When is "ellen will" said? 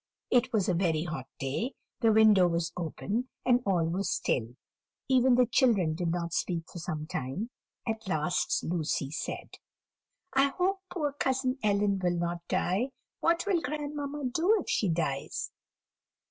11.61-12.17